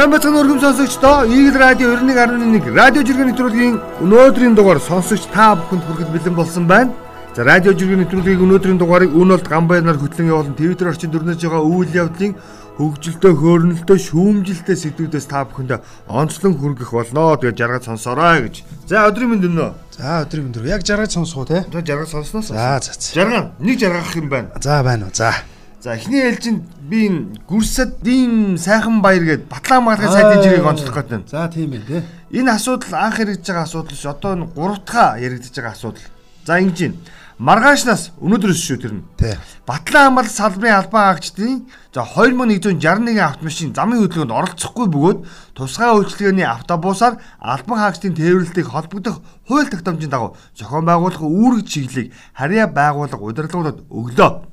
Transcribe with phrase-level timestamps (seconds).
[0.00, 5.84] Сайн бацхан өргөм сонсогчдоо Eagle Radio 91.1 радио жиргэний нэвтрүүлгийн өнөөдрийн дугаар сонсогч та бүхэнд
[5.84, 6.96] хүрэхэд бэлэн болсон байна.
[7.36, 11.92] За радио жиргэний нэвтрүүлгийн өнөөдрийн дугаарыг Үнэлт Гамбайнаар хөтлөн явуулан Twitter орчин дөрнөж байгаа үйл
[11.92, 12.32] явдлын
[12.80, 17.36] хөгжилтөө хөөрнөлтөө шүүмжилтээ сэдвүүдээс та бүхэнд онцлон хүргэх болно.
[17.36, 18.64] Тэгээд жаргаж сонсоорой гэж.
[18.88, 20.00] За өдрийн мэнд өнөө.
[20.00, 21.68] За өдрийн мэнд яг жаргаж сонсгоо те.
[21.68, 22.48] За жаргаж сонсноос.
[22.48, 22.96] За за.
[22.96, 24.48] Жаргаа нэг жаргах юм байна.
[24.64, 25.12] За байна уу.
[25.12, 25.59] За.
[25.80, 26.60] За эхний ээлжинд
[26.92, 31.24] би энэ гүрсэд ийм сайхан баяр гээд батлаа магадлал сайдын жирийг онцлох гээд байна.
[31.24, 32.02] За тийм ээ тий.
[32.36, 36.04] Энэ асуудал анх яригдж байгаа асуудал ш одоо энэ гурав дахь яригдж байгаа асуудал.
[36.44, 37.00] За ингэж юм.
[37.40, 39.08] Маргаашнаас өнөөдрөөс шүү тэр нь.
[39.16, 39.40] Тий.
[39.64, 41.64] Батлан амбал салбарын албан хаагчдын
[41.96, 45.18] за 2161 автомашин замын хөдөлгөөнд оролцохгүй бөгөөд
[45.56, 52.68] тусгай үйлчилгээний автобусаар албан хаагчдын тээвэрлэлтийг холбогдох хууль тогтоомжийн дагуу зохион байгуулах үүрэг чиглэлийг харьяа
[52.68, 54.49] байгууллага удирдлагуудад өглөө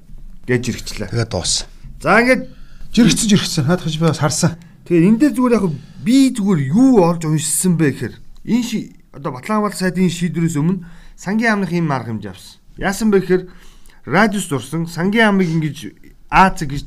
[0.48, 1.12] гэж жиргчлээ.
[1.12, 1.68] Тэгээд дууссан.
[2.02, 2.58] За ингээд
[2.94, 3.66] Жиргцэн жиргцэн.
[3.68, 4.58] Хаадах би бас харсан.
[4.88, 5.66] тэгээ энэ дээр зүгээр яг
[6.02, 8.16] би зүгээр юу олж уншсан бэ гэхээр
[8.48, 10.88] энэ одоо Батланбал сайдын шийдвэрээс өмнө
[11.20, 12.58] сангийн амных юм арга хэмжээ авсан.
[12.80, 13.44] Яасан бэ гэхээр
[14.08, 15.78] радиус зурсан сангийн амыг ингэж
[16.32, 16.84] АЦ гэж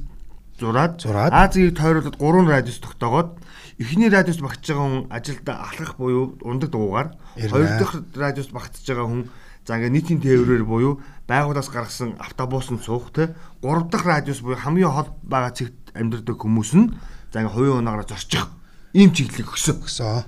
[0.56, 1.32] зураад Зураад.
[1.36, 3.36] АЦ-ийг тойруулаад гурван радиус тогтоогоод
[3.76, 9.06] эхний радиус багтж байгаа хүн ажилдаа алхах буюу ундаг дуугаар хоёр дахь радиус багтж байгаа
[9.08, 9.22] хүн
[9.66, 13.30] за ингээ нийтийн тээврээр буюу байгууллагаас гаргасан автобусанд суух те
[13.62, 16.90] гурав дахь радиус буюу хамгийн хол байгаа цэгт амьдардаг хүмүүс нь
[17.30, 18.50] за ингээ хувийн унаагаараа зорчих
[18.92, 19.78] ийм чиглэлийг өгсөн.
[19.86, 20.26] Гэсэн.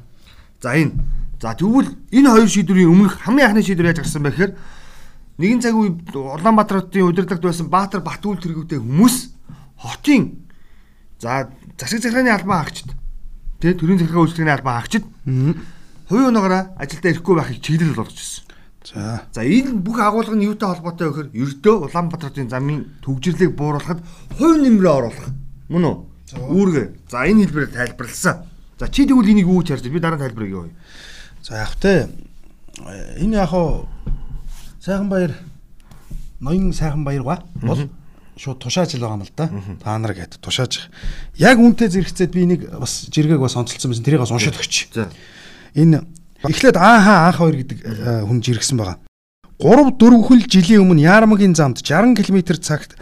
[0.63, 0.95] За энэ.
[1.43, 4.53] За тэгвэл энэ хоёр шийдвэрийн өмнөх хамгийн анхны шийдвэр яаж гарсан бэ гэхээр
[5.43, 9.17] нэгэн цаг үе Улаанбаатар хотын удирдлагт байсан Баатар Батүл тэргүүтэй хүмүүс
[9.83, 10.47] хотын
[11.19, 12.95] за засаг захиргааны албан хаагчд
[13.59, 15.05] тэгээ төрийн захиргаа үйлчлэгний албан хаагчд
[16.07, 18.52] хувийн унаагаараа ажилдаа ирэхгүй байхыг чиглэл болгож ирсэн.
[18.85, 19.23] За.
[19.33, 24.03] За энэ бүх агуулга нь юутай холбоотой вэ гэхээр ердөө Улаанбаатар хотын замын төгжрлийг бууруулахад
[24.35, 25.31] хувь нэмрээ оруулах.
[25.71, 25.97] Мөн үү?
[26.51, 26.87] Үүргээ.
[27.07, 28.37] За энэ хэлбэрээр тайлбарласан.
[28.83, 29.87] За чи тэгвэл энийг юу гэж харж?
[29.87, 30.77] Би дараа нь тайлбарыг явуулъя.
[31.47, 32.11] За яг тэ
[33.23, 33.87] энэ яг хоо
[34.83, 35.39] сайхан баяр
[36.41, 37.87] ноён сайхан баяр ба бол
[38.37, 39.47] шууд тушааж л байгаа юм л да.
[39.79, 40.91] Та нар гээд тушааж.
[41.39, 44.03] Яг үнтэй зэрэгцээд би нэг бас жиргэг бас онцолцсон байсан.
[44.05, 44.91] Тэрийг бас уншаад өгч.
[44.91, 45.07] За.
[45.79, 46.03] Энэ
[46.49, 48.99] эхлээд ааха анх хоёр гэдэг э, хүн жиргсэн байгаа.
[49.63, 52.97] 3 4 хөл жилийн өмнө Яармагийн замд 60 км цагт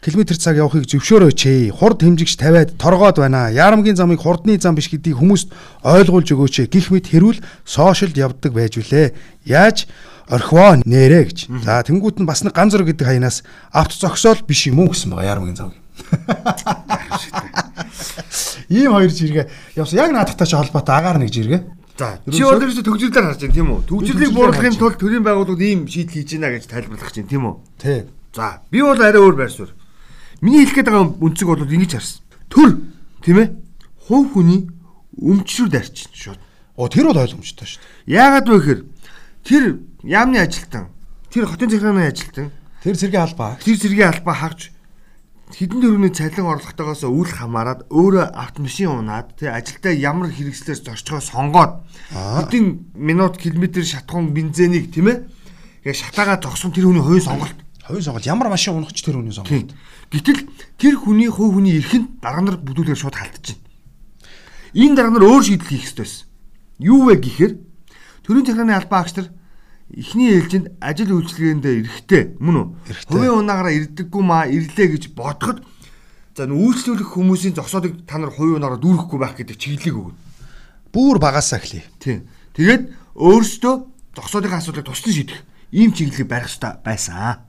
[0.00, 1.70] км цаг явахыг зөвшөөрөөч ээ.
[1.74, 3.50] Хурд хэмжигч тавиад торгоод байна.
[3.50, 5.50] Яармагийн замыг хурдны зам биш гэдгийг хүмүүст
[5.82, 6.70] ойлгуулж өгөөч ээ.
[6.70, 9.12] Гэх мэт хэрүүл сошиалд явдаг байж үлээ.
[9.44, 9.86] Яаж
[10.30, 11.38] орхивоо нэрэ гэж.
[11.66, 13.42] За тэнгуут нь бас нэг ганц зур гэдэг хаянаас
[13.74, 15.74] авто зогсоол биш юм уу гэсэн байгаа Яармагийн замыг.
[18.70, 19.98] Ийм хоёр жиргээ явсан.
[19.98, 21.66] Яг наадахтай ч холбоотой агаар нэг жиргээ.
[21.96, 23.80] За чи ерөөсө төгжрлээр харж байна тийм үү?
[23.88, 27.54] Төгжрлийг бууруулахын тулд төрийн байгууллагууд ийм шийдэл хийж байна гэж тайлбарлах чинь тийм үү?
[27.80, 28.04] Тий.
[28.36, 29.72] За би бол арай өөр байр суурь.
[30.44, 32.20] Миний хэлэх гээд байгаа үнцэг бол ингэж харсан.
[32.52, 32.70] Төр
[33.24, 33.48] тийм ээ?
[34.12, 34.68] Хувь хүний
[35.16, 36.40] өмчрүүд арчин шууд.
[36.76, 38.12] Оо тэр бол ойлгомжтой шүү дээ.
[38.12, 38.80] Яагаад вэ гэхээр
[39.48, 39.64] тэр
[40.04, 40.92] яамны ажилтан,
[41.32, 42.52] тэр хотын захиргааны ажилтан,
[42.84, 43.56] Тэр зэргийн албаа.
[43.56, 44.75] тэр зэргийн албаа хаагч
[45.54, 51.86] хідэн дөрөвний цалин орлоготойгоос үл хамааран өөрөө автомашин унаад тий ажилдаа ямар хэрэгслээр зорчгоо сонгоод
[52.10, 55.22] хэдэн минут километр шатхуун бензинийг тийм ээ
[55.86, 59.70] яг шатаагаа зогсон тэр хүний хувийн сонголт Хувийн сонголт ямар машин унахч тэр хүний сонголт.
[60.10, 63.62] Гэтэл тэр хүний хувь хүний эрхэнд дарга нар бүдүүлгээр шууд халтж байна.
[64.74, 66.26] Энэ дарга нар өөр шийдэл хийх ёстой байсан.
[66.82, 67.52] Юу вэ гэхээр
[68.26, 69.28] төрийн захиргааны албан хаагч нар
[69.94, 72.66] эхний ээлжинд ажил үйлчилгээндээ эрэхтэй мөн үү?
[73.06, 75.62] Хувийн унаагаараа ирдэггүй маа ирлээ гэж бодоход
[76.34, 80.18] за үйлчлүүлэх хүмүүсийн зогсоодыг та нар хувийн унаараа дүүрэхгүй байх гэдэг чиглэлийг өгнө.
[80.90, 81.86] Бүүр багасаа эхлэе.
[82.02, 82.26] Тийм.
[82.58, 82.82] Тэгээд
[83.14, 83.74] өөрөөсөө
[84.18, 85.40] зогсоодын асуудлыг тусдан шийдэх
[85.72, 87.46] ийм чиглэлийг барих хэрэгтэй байсан.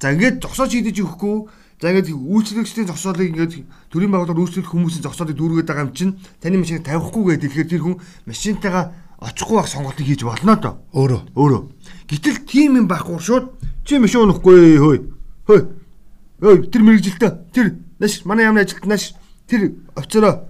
[0.00, 1.36] За ингээд зогсоо шийдэж өгөхгүй
[1.80, 3.52] за ингээд үйлчлэгчдийн зогсоолыг ингээд
[3.92, 7.82] төрийн байгууллагаар үйлчлэх хүмүүсийн зогсоолыг дүүргээд байгаа юм чинь таны машиныг тавихгүй гэдэг тэгэхээр тэр
[7.84, 8.84] хүн машинтайгаа
[9.20, 10.74] очихгүй байх сонголтыг хийж болно доо.
[10.96, 11.20] Өөрөө.
[11.36, 11.62] Өөрөө.
[12.08, 13.52] Гэтэл тийм юм байхгүй шууд
[13.84, 14.98] чи машин унахгүй хөөе.
[15.46, 15.62] Хөөе.
[16.40, 17.30] Ой тэр мэрэгжилтэй.
[17.52, 17.66] Тэр
[18.00, 19.12] наш манай яамны ажилт наш
[19.44, 20.48] тэр офицероо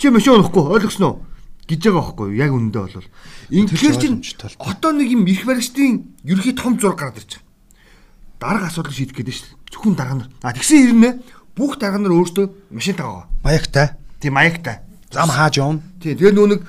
[0.00, 1.20] чи машин унахгүй ойлгосноо
[1.68, 2.28] гэж байгаа байхгүй?
[2.40, 3.08] Яг үнэндээ бол.
[3.52, 4.56] Ингээр л.
[4.56, 7.44] одоо нэг юм их баригчдын ерхий том зураг гараад ирж байгаа.
[8.40, 9.52] Дарга асуудлыг шийдэх гэдэг дээ.
[9.68, 10.28] Зөвхөн дарга нар.
[10.40, 11.12] А тэгсэн хэрнээ
[11.52, 13.28] бүх дарга нар өөрсдөө машин тагаа.
[13.44, 14.00] Маягтай.
[14.16, 14.80] Тийм маягтай.
[15.12, 15.84] Зам хааж явна.
[16.00, 16.60] Тийм тэгээ нөө нэг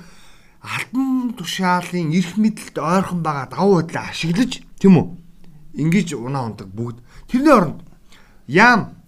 [0.62, 5.08] альбан тушаалын эрх мэдэлд ойрхон байгаа давуу байдлаа ашиглаж тийм үү?
[5.80, 7.00] Ингиж унаа ундаг бүгд.
[7.32, 7.80] Тэрний оронд
[8.48, 9.00] яам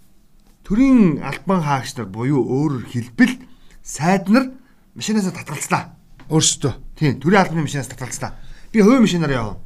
[0.63, 3.35] төрийн албан хаагч нар буюу өөрөөр хэлбэл
[3.83, 4.51] сайд нар
[4.95, 5.83] машинаасаа татгалцлаа.
[6.31, 6.73] Өөрсдөө.
[6.95, 8.31] Тийм, төрийн албаны машинаас татгалцлаа.
[8.71, 9.57] Би хувийн машинаар явна.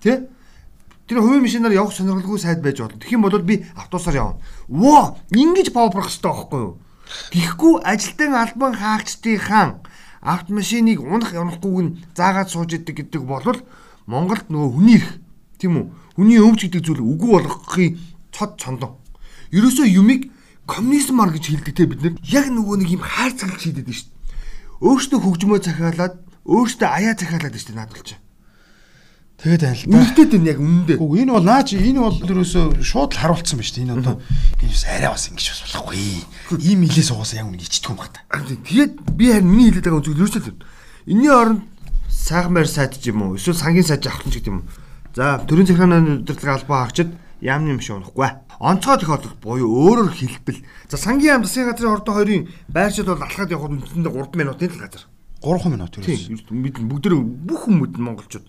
[0.00, 0.28] Тэ?
[1.04, 2.96] Тэр хувийн машинаар явах сонирхолгүй сайд байж болно.
[2.96, 4.40] Тэгэх юм бол би автобусаар явна.
[4.68, 6.78] Воо, ингэж павбрах хэрэгтэй байхгүй юу?
[7.34, 9.82] Тэгэхгүй ажилтан албан хаагчдын
[10.20, 13.44] автомашиныг унах явахгүйг нь заагаад сууж идэг гэдэг бол
[14.06, 15.12] Монголд нөгөө хүний ирэх
[15.60, 15.86] тийм үү?
[16.16, 17.98] Хүний өвч гэдэг зүйл үгүй болгохын
[18.34, 18.98] цод цондон.
[19.54, 20.28] Ерөөсөө юмыг
[20.66, 24.18] коммунизмар гэж хэлдэг те бид нар яг нөгөө нэг юм хайрцаглаж хийдэг шүү дээ.
[24.82, 26.14] Өөртөө хөгжмөө захиалаад
[26.46, 28.08] өөртөө аяа захиалаад шүү дээ наадулж.
[29.40, 29.96] Тэгээд байна л да.
[29.96, 30.96] Үнэтэй дээ яг үнэндээ.
[31.00, 33.84] Үгүй энэ бол наач энэ бол ерөөсөө шууд л харуулсан ба шүү дээ.
[33.88, 34.14] Энэ одоо
[34.60, 36.00] энэ арай бас ингэж бас болохгүй.
[36.60, 38.20] Ийм хилээс угаасаа яг үнэ ичдэг юм байна та.
[38.36, 40.44] Тэгээд би харин миний хэлээд байгаа үзэл ерөөсөө
[41.08, 41.64] энэний оронд
[42.12, 44.68] сайхмаар сайд ч юм уу эсвэл сангийн сайд авах ч гэдэг юм.
[45.16, 47.10] За төрийн захиргааны удирдлага албаа хаагчид
[47.40, 48.28] яамны юм шиг унахгүй.
[48.60, 50.60] Онцгой тохиолдолд буюу өөрөөр хэлбэл
[50.92, 54.82] за сангийн яам засгийн газрын хордон хоёрын байршил бол алхаад явхад үндсэндээ 3 минутын л
[54.84, 55.02] газар.
[55.40, 56.28] 3 минут ерөөс.
[56.28, 57.08] Тийм бид бүгд
[57.48, 58.44] бүх хүмүүс монголчууд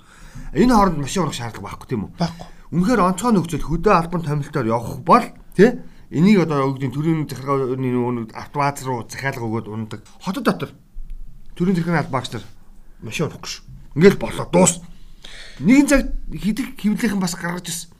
[0.54, 2.12] энэ хооронд машин урах шаардлага байхгүй тийм үү?
[2.20, 2.48] Байхгүй.
[2.72, 5.26] Үнэхээр онцгой нөхцөл хөдөө албан томилтоор явах бол
[5.56, 5.70] тий
[6.12, 10.02] энийг одоо өгдөг төрийн захиргааны нөгөө автоваз руу захиалга өгөөд ундаг.
[10.24, 10.72] Хотод дотор
[11.56, 12.46] төрийн захиргааны албаагч нар
[13.04, 13.64] машин урахгүй шүү.
[13.96, 14.80] Ингээл болоо дуус.
[15.60, 16.02] Нэгэн цаг
[16.32, 17.92] хидэх хөвлийнхэн бас гаргаж ирсэн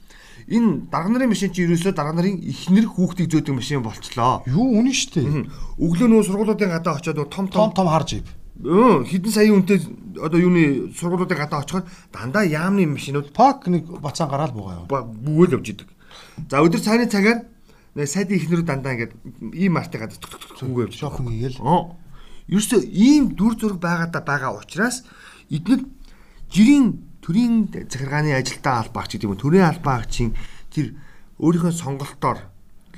[0.48, 4.42] энэ дарга нарын машин чи ерөөсөө дарга нарын ихнэр хүүхдийг зөөдөг машин болчлоо.
[4.46, 5.48] Юу үнэн шүү дээ.
[5.78, 8.26] Өглөө нөө сургуулиудын гадаа очиод том том том харж ив.
[8.60, 9.80] Өө хэдэн сая үнэтэй
[10.20, 15.08] одоо юуны сургуулиудын гадаа очиход дандаа яамны машинууд пак нэг бацаан гараал буугаа яа.
[15.08, 15.88] Бүүл явж идэг.
[16.52, 17.48] За өдөр цааны цагаар
[17.96, 19.12] сайдын ихнэрүүд дандаа ингээд
[19.56, 20.20] ийм мартай гадаа
[20.60, 21.64] түнгээ явж жоохон игээл.
[21.64, 21.96] Оо.
[22.52, 25.00] Ерөөсөө ийм дүр зураг байгаадаа байгаа учраас
[25.48, 25.82] эдгээр
[26.52, 30.36] жирийн төрийн захиргааны ажилтаа албаагч гэдэг юм төрийн албаагчийн
[30.74, 30.92] тэр
[31.40, 32.38] өөрийнхөө сонголтоор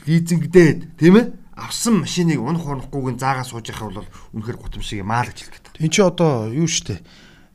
[0.08, 5.30] лизингдээд тийм ээ авсан машиныг унах унахгүйг заагаа сууж явах бол үнэхээр гутамшиг маа л
[5.30, 5.66] гэж хэлгээд.
[5.80, 7.00] Энд чи одоо юу штэ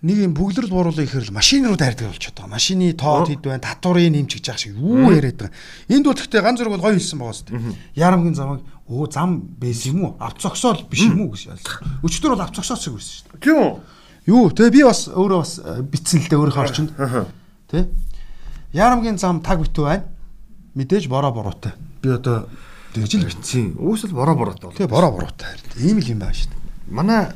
[0.01, 2.55] нэг юм бүглэрэл боруулах ихээр л машин руу дайрдаг болчиход байгаа.
[2.55, 5.55] Машины тоо хэд байна, татварыг нэмчихэж яах шиг юу яриад байгаа.
[5.91, 7.99] Энд бол гэхдээ ганц зэрэг бол гоё хэлсэн байгаа дээ.
[7.99, 10.15] Ярамгийн замыг өө зам байсан юм уу?
[10.23, 11.51] Авц зогсоол биш юм уу гэж.
[11.99, 13.43] Өчтөр бол авц зогсоос шиг байсан шүү дээ.
[13.43, 13.71] Тийм үү?
[14.31, 16.91] Юу тэгээ би бас өөрөө бас э, битсэн л дээ өөрийнхөө орчинд.
[17.67, 17.91] Тэ?
[18.71, 20.07] Ярамгийн зам таг битүү байна.
[20.79, 21.75] Мэдээж бороо бороотой.
[21.99, 22.47] Би одоо
[22.93, 23.65] тэгж л битсэн.
[23.77, 24.73] Үүсэл бороо бороотой.
[24.73, 25.47] Тэгээ бороо бороотой.
[25.77, 26.61] Ийм л юм байна шүү дээ.
[26.89, 27.29] Манай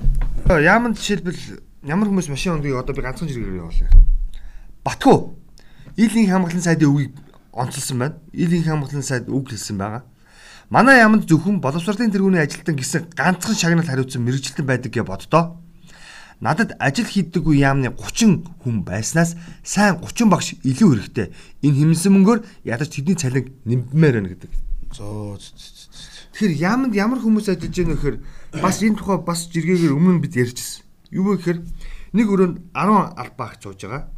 [0.50, 3.90] яамд жишээлбэл ямар хүмүүс машин ундгийг одоо би ганцхан зэрэгээр явуулъя.
[4.84, 5.18] Батгүй.
[5.98, 7.14] Илийн хамгааллын сайдын үгийг
[7.54, 8.18] онцлсан байна.
[8.34, 10.04] Илийн хамгааллын сайд үг хэлсэн байгаа.
[10.74, 15.62] Манай яамд зөвхөн боловсролын тэргүүний ажилтан гэсэн ганцхан шагнал хариуцсан мэрэгчлэн байдаг гэж боддоо
[16.44, 21.28] Надад ажил хийдэггүй яамны 30 хүн байснаас сайн 30 багш илүү хэрэгтэй.
[21.64, 24.52] Энэ хэмнсэн мөнгөөр ядаж тэдний цалин нэммээр байна гэдэг.
[24.94, 25.42] Зөө.
[26.34, 28.16] Тэгэхээр яамд ямар хүмүүс ажиллаж байгаа нөхөр
[28.62, 30.86] бас энэ тухай бас жиргээгээр өмнө бид ярьжсэн.
[31.14, 31.60] Юу вэ гэхээр
[32.14, 34.10] нэг өрөөнд 10 албаагч сууж байгаа.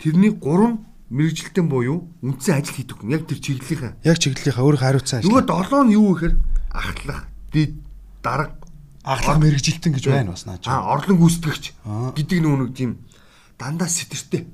[0.00, 3.12] Тэрний 3 мэрэгжилтэн буюу үндсэн ажил хийдэг хүн.
[3.12, 3.92] Яг тэр чиглэлийнхаа.
[4.04, 5.30] Яг чиглэлийнхаа өөрөө хариуцсан ажил.
[5.32, 6.34] Нөгөө 7 нь юу вэ гэхээр
[6.72, 7.22] ахлах,
[7.52, 7.72] дид,
[8.24, 8.56] дарга,
[9.04, 10.64] аглах мэрэгжилтэн гэж байна бас наач.
[10.64, 11.64] Аа орлон гүйцэтгэгч
[12.16, 13.04] гэдэг нүг тийм
[13.60, 14.48] дандаа сэтэртэй.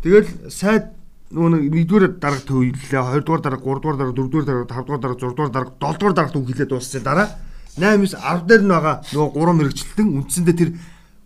[0.00, 0.93] Тэгэл сайд
[1.34, 6.14] нөгөө нэгдүгээр дарга төвлөлээ, хоёрдугаар дарга, гуравдугаар дарга, дөрөвдүгээр дарга, тавдугаар дарга, зурдугаар дарга, долдугаар
[6.14, 7.28] дарга төв хилээд дууссан дараа
[7.74, 10.70] 8 9 10 дээр нь байгаа нөгөө гурван мэрэгчлэн үндсэндээ тэр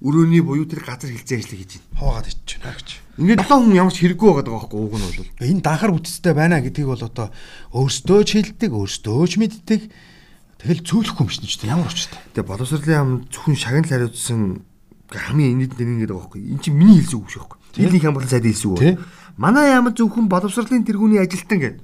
[0.01, 2.01] өрөөний буюу тэр газар хилцээ ажил хийж байна.
[2.01, 2.89] Хоогаад ичж байна гэж.
[3.21, 5.29] Ингээд долоо хүн ямар ч хэрэггүй байгаа байхгүй уг нь бол.
[5.45, 7.29] Энэ данхар бүтцтэй байна гэдгийг бол одоо
[7.77, 9.83] өөрсдөө ч хэлдэг, өөрсдөө ч мэддэг
[10.59, 12.19] Тэгэл цөөлөхгүй юм шин ч ямар учиртай.
[12.35, 14.67] Тэгээ боловсролын ам зөвхөн шагнал хариуцсан
[15.07, 16.43] хамгийн энэд нэг гэдэг байгаа байхгүй.
[16.51, 17.59] Энд чинь миний хэлсэн үг шүү байхгүй.
[17.79, 18.83] Дийлэнх хямбал сайд хэлсэн үг
[19.39, 21.83] манай ямар зөвхөн боловсролын тэргүүний ажилтан гэдэг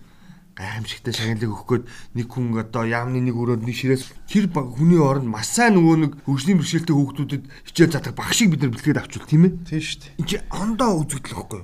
[0.59, 1.85] гайхамшигтай шагналыг өгөх гээд
[2.15, 6.13] нэг хүн одоо яамны нэг өрөөд нэг ширээс тэр хүний оронд маш сайн нөгөө нэг
[6.27, 9.53] хөгжлийн бэрхшээлтэй хүүхдүүдэд хичээл затах багшийг бид нар бэлтгээд авчвал тийм ээ?
[9.67, 11.63] Тийм шүү дээ энэ чи ондоо үзэгдэл واخгүй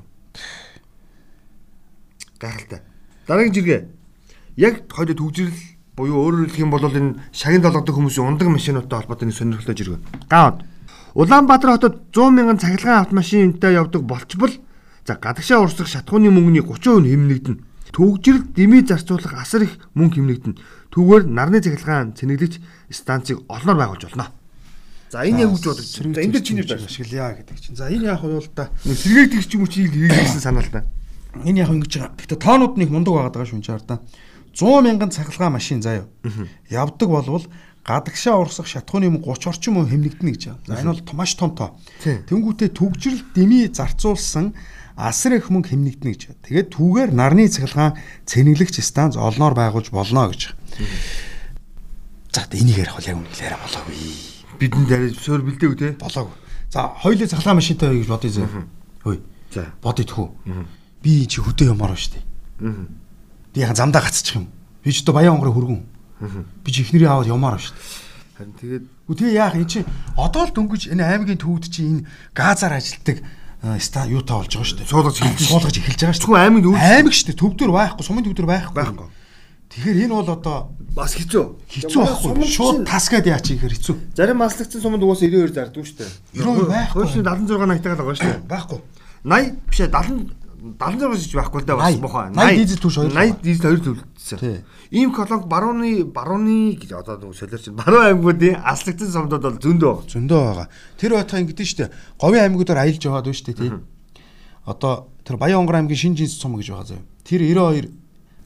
[2.40, 2.80] гайхалтай.
[3.28, 3.80] Дараагийн жиргээ.
[4.56, 5.60] Яг хоёул төгжрөл
[5.96, 10.00] буюу өөрөөр хэлэх юм бол энэ шагнал болгодог хүмүүсийн ундаг машинуудтай холбоотой нэг сонирхолтой жиргээ.
[10.32, 10.64] Гаад
[11.14, 14.54] Улаанбаатар хотод 100 мянган цахилгаан автомашинтай явдаг болчбол
[15.06, 17.58] за гадагшаа урсгах шатхууны мөнгөний 30% хэмнэгдэнэ.
[17.90, 20.56] Төгжрэл дэмий зарцуулах асар их мөнгө хэмнэгдэнэ.
[20.94, 24.30] Түүгээр нарны цахилгаан цэнэглэгч станцыг олноор байгуулж болно.
[25.10, 25.86] За энэ яг үж бодож.
[25.90, 27.74] За энэ дэр чиний байх ашиглая гэдэг чинь.
[27.74, 28.70] За энэ яг уу л да.
[28.86, 30.86] Сэргээгдэх юм уу чи хийлгэсэн санаа л да.
[31.42, 32.14] Энэ яг ингэж байгаа.
[32.14, 33.98] Гэтэ тоонууд нэг мундаг байгаа даа шүнчээр да.
[34.54, 36.06] 100 мянган цахилгаан машин заяа.
[36.70, 37.46] Явдаг болвол
[37.84, 40.80] гадагшаа урсах шатхууны 30 орчим хүн хэмнэгдэнэ гэж байна.
[40.80, 41.76] Энэ бол маш том тоо.
[42.04, 44.52] Тэнгүүтээ төгжрөл дэмий зарцуулсан
[45.00, 46.22] асар их мөнгө хэмнэгдэнэ гэж.
[46.44, 47.96] Тэгээд түүгээр нарны цахилгаан
[48.28, 50.52] цэнэглэгч станц олноор байгуулж болно гэж.
[52.30, 53.96] За энийг ярих бол яг үнэ яриа болоогүй.
[54.60, 55.88] Бидний дараа суур бэлдээг те.
[55.96, 56.36] Болоогүй.
[56.70, 58.46] За хоёулаа цахилгаан машинтай гэж бодъё зэ.
[59.02, 59.18] Хөөе.
[59.50, 60.26] За бодъё тхүү.
[61.02, 62.20] Би чи хөдөө юмар ба штэ.
[62.60, 64.52] Би яхан замдаа гацчих юм.
[64.84, 65.82] Би ч одоо баян онгороо хөргөн.
[66.20, 67.84] Би ч ихнэрийн аавал юмаар шүү дээ.
[68.36, 72.06] Харин тэгээд Үгүй тэгээ яах энэ чинь одоо л дөнгөж энэ аймгийн төвд чинь энэ
[72.30, 74.86] газар ажилтдаг э, ста юутай болж байгаа шүү дээ.
[74.86, 76.22] Суулгаж эхэлж суулгаж эхэлж байгаа шүү.
[76.30, 77.42] Зөвхөн аймаг үйл Аймаг шүү дээ.
[77.42, 78.76] Төвдөр байхгүй, сумын төвдөр байхгүй.
[78.78, 79.08] Байхгүй.
[79.70, 80.56] Тэгэхээр энэ бол одоо
[80.94, 81.44] бас хэцүү.
[81.74, 82.46] хэцүү байхгүй.
[82.54, 83.96] Шууд тасгаад яач ихээр хэцүү.
[84.14, 86.10] Зарим маслагдсан суманд угаасаа 92 зардгүй шүү дээ.
[86.38, 86.98] 92 байхгүй.
[87.02, 88.46] Хойшлын 76 найтагаа л байгаа шүү дээ.
[88.46, 88.78] Байхгүй.
[89.26, 92.00] 80 биш ээ 70 76 гэж байхгүй л да бас 80.
[92.04, 92.28] мохоо.
[92.36, 94.38] 80 дизель хоёр л 80 дизель хоёр төлөвлөсөн.
[94.38, 94.56] Тий.
[94.90, 100.10] Ийм колонк барууны барууны гэж одоо нэг солиорч баруун аймагуудын аслагдсан сумдууд бол зөндөө байгаа.
[100.12, 100.68] Зөндөө байгаа.
[101.00, 101.90] Тэр байтаа ингэдэж штэ.
[102.20, 103.72] Говийн аймагуудаар аялж яваад байна штэ тий.
[104.68, 107.04] Одоо тэр Баян онгор аймгийн шинэ жинс сум гэж байгаа заяа.
[107.24, 107.90] Тэр 92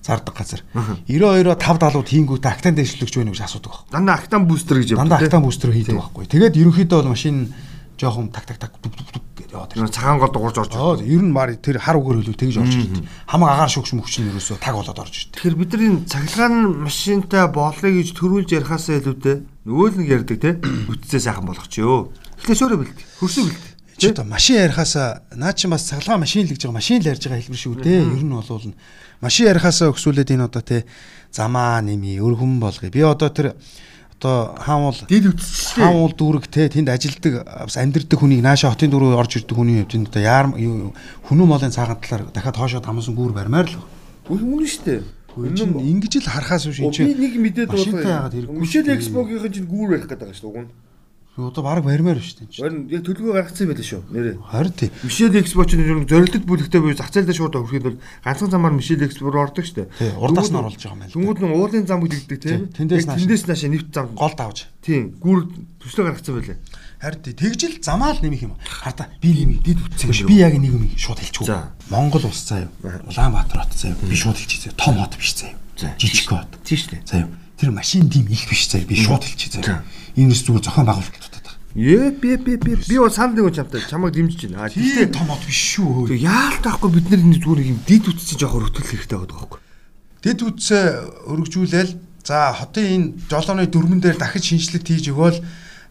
[0.04, 0.60] зардаг газар.
[1.08, 3.88] 92-оо 5 далууд хийнгүүтээ актан дэвшлэгч байна гэж асуудаг баг.
[3.90, 5.26] Дандаа актан бустер гэж Дандаа тий.
[5.26, 6.28] актан бустер хийдэг байхгүй.
[6.28, 7.54] Тэгээд ерөнхийдөө бол машин
[7.98, 11.54] жоохон так так так гэдэг яваад Тэр цагаан гол дуурж орж Аа ер нь мар
[11.54, 13.06] тэр хар үгээр хөлөө тэгж орж ирдэг.
[13.30, 15.34] Хамаг агаар шүүгч мөхч нь ерөөсөө таг болоод орж ирдэг.
[15.38, 19.36] Тэгэхээр бидний цахилгаан машинтай боолыг гэж төрүүлж ярихаасаа илүүтэй
[19.66, 20.50] нөгөө л нэг ярьдаг те
[20.90, 22.10] үтцээ сайхан болгоч ёо.
[22.42, 22.98] Эхлээ шөөрэ бэлт.
[23.22, 23.64] Хөрсөө бэлт.
[23.94, 27.22] Чи одоо машин ярихаасаа наа чи бас цаглаа машин л гэж байгаа машин л ярьж
[27.22, 28.02] байгаа хэлбэр шүү дээ.
[28.10, 28.74] Ер нь бол нь
[29.22, 30.84] машин ярихаасаа өгсүүлээд энэ одоо те
[31.30, 32.90] замаа нэмий өргөн болгоё.
[32.90, 33.54] Би одоо тэр
[34.24, 35.84] одоо хаамул Дид үтцтэй.
[35.84, 40.08] хаамул дүүрэг те тэнд ажилдаг бас амьдэрдэг хүнийг нааша хотын дөрөв орж ирдэг хүний хувьд
[40.08, 40.46] одоо яар
[41.28, 43.76] хүнүү молын цаагаан талаар дахиад хоошоо хамсан гүүр барьмаар л.
[44.32, 45.00] Үнэн шүү дээ.
[45.34, 48.96] Чинь ингэж л харахаас биш энэ би нэг мэдээд хэрэггүй Мишель шүү дээ.
[48.96, 50.83] Экспогийн чинь гүүр барих гэдэг байгаа шүү дээ.
[51.38, 51.44] Нь.
[51.44, 52.48] Одоо баг барьмаар биш тийм.
[52.48, 54.02] Харин яг төлөвөө гаргацсан байлаа шүү.
[54.10, 54.34] Нэрээ.
[54.38, 54.90] Харин тий.
[55.02, 58.50] Мишель Экспо чинь ер нь зорилттой бүлэгтэй буюу зах зээл дээр шууд өрхөд бол ганцхан
[58.54, 60.14] замаар Мишель Экспо руу ордог шүү дээ.
[60.18, 61.12] урдаас нь оруулж байгаа юм байна.
[61.14, 62.70] Тэнгүүд нь уулын зам үлддэг тийм.
[62.70, 63.18] Тий, тэндээс нааш.
[63.26, 64.06] тэндээс наашаа нэвт зам.
[64.14, 64.58] Гол давж.
[64.84, 65.02] Тийм.
[65.18, 65.40] Гүүр
[65.82, 66.58] төслөө гаргацсан байлаа.
[67.02, 67.34] Харин тий.
[67.34, 68.54] Тэгжил замаа л нэмэх юм.
[68.64, 70.08] Харта би нэмэх дид үтсэн.
[70.14, 71.50] Биш, Би яг нэг юм шууд хэлчихв.
[71.90, 72.70] Монгол улс заяа.
[72.80, 73.96] Улаанбаатар хот заяа.
[74.06, 74.72] Би шууд хэлчихье.
[74.78, 75.58] Том хот биш заяа.
[75.76, 75.92] За.
[75.98, 76.48] Жижиг хот.
[76.64, 77.02] Тийм шүү дээ.
[77.04, 77.28] Заяа.
[77.58, 78.86] Тэр машин дим их биш заяа.
[78.86, 79.84] Би шууд хэлчихье заяа.
[80.16, 81.58] Энэс зүгээр зохион байгуулалт тутаад байгаа.
[81.74, 84.66] Ээ би би би би бол санал нэг чамтай чамайг дэмжиж байна.
[84.66, 86.08] А Тийм том хот биш шүү.
[86.10, 89.60] тэг яалт байхгүй бид нар энэ зүгээр юм дид үтцэн жоохор хөтөл хэрэгтэй байгаа байхгүй.
[90.22, 90.84] Дэд үтсээ
[91.30, 91.92] өргөжүүлээл
[92.24, 95.38] за хотын энэ жолооны дөрмөн дээр дахиж шинжилгээ хийж өгөөл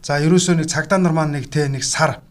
[0.03, 2.23] за ерөөсөө нэг цагдаа нар маань нэг те нэг сар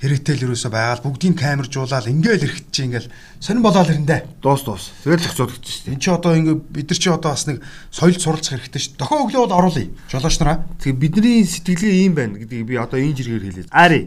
[0.00, 4.40] хэрэгтэл ерөөсөө байгаал бүгдийг камержуулаад ингээл ирэхэд чи ингээл сонирн болоод ирэндэ.
[4.40, 4.96] Дуус дуус.
[5.04, 5.92] Тэгэл зохицуулах гэж шүү дээ.
[5.92, 7.58] Энд чи одоо ингээ бид нар чи одоо бас нэг
[7.92, 8.96] соёл суралцах хэрэгтэй шүү.
[8.96, 9.92] Дохио өглөө бол оруулъя.
[10.08, 10.64] Жолооч нараа.
[10.80, 13.68] Тэгээ бидний сэтгэлгээ ийм байна гэдгийг би одоо энэ жиргээр хэлээ.
[13.76, 14.00] Ари.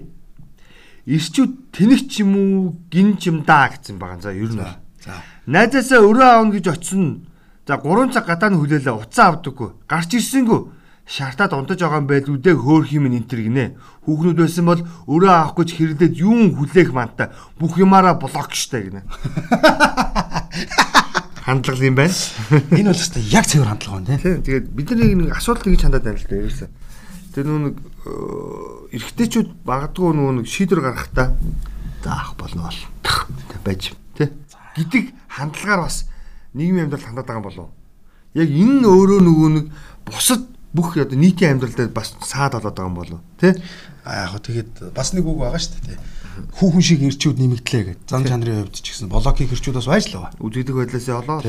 [1.06, 4.18] Ирчүүд тэнэг ч юм уу, гин ч юм даа гэсэн байгаа.
[4.18, 4.66] За ер нь.
[5.06, 5.22] За.
[5.46, 7.30] Найдасаа өрөө аавна гэж очисон.
[7.70, 9.78] За 3 цаг гадаа нь хүлээлээ уцаа авдаггүй.
[9.86, 10.62] Гарч ирсэнгүү.
[11.04, 13.76] Шартаад унтаж байгаа юм байл үдээ хөөх юм энэ төр гинэ.
[14.08, 14.82] Хүүхнүүд байсан бол
[15.12, 17.28] өрөө авах гэж хэрлээд юун хүлээх мантай.
[17.60, 19.04] Бүх юмараа блок штэ гинэ.
[21.44, 22.16] Хандлага юм байна.
[22.72, 24.16] Энэ бол өстой яг цэвэр хандлага байна.
[24.16, 24.40] Тийм.
[24.48, 26.70] Тэгээд бид нар нэг асуудал гэж хандаад байна л да ерөөсөө.
[27.36, 31.36] Тэр нүү нэг э, эрэгтэйчүүд магадгүй нүү нэг шийдвэр гаргахтаа
[32.00, 32.80] заах болно бол
[33.68, 34.32] байж тэ
[34.80, 36.08] гэдэг хандлагаар бас
[36.56, 37.70] нийгмийн амьдралд хандаад байгаа юм болов.
[38.40, 39.66] Яг энэ өөрөө нөгөө нэг
[40.08, 43.56] бусад бүх одоо нийтийн амьдралд бас саад болоод байгаа юм болов тэ
[44.04, 46.04] А яг хөө тэгээд бас нэг үг байгаа шүү дээ те.
[46.60, 48.00] Хүүхэн шиг ирчүүд нэмэгдлээ гэд.
[48.12, 50.44] Зам чанарын хувьд ч гэсэн блокийн ирчүүд бас байж л байгаа.
[50.44, 51.40] үзэгдэх байдлаасаа олоо.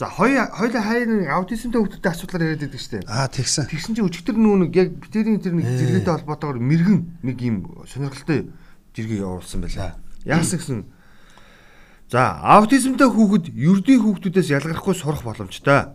[0.00, 3.10] За хоёр хоёулаа хайр аутизмтай хүмүүстэй асуудлаар яриад байдаг шүү дээ.
[3.12, 3.68] Аа тэгсэн.
[3.68, 8.48] Тэгсэн чинь өчигдөр нүү нэг яг битэрийн тэр нэг зэрэгэтэй холбоотойгоор мэрэгэн нэг юм сонирхолтой
[8.96, 10.00] зэрэг явуулсан байлаа.
[10.24, 10.78] Яасан гэсэн
[12.08, 15.92] За, аутизмтай хүүхэд ердийн хүүхдүүдээс ялгархгүй сурах боломжтой.